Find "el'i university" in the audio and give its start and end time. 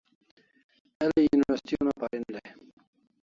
1.07-1.79